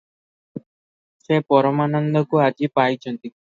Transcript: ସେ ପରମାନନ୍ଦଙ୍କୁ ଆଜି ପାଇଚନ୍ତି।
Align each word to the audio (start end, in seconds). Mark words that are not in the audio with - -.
ସେ 1.25 1.39
ପରମାନନ୍ଦଙ୍କୁ 1.51 2.43
ଆଜି 2.49 2.73
ପାଇଚନ୍ତି। 2.81 3.25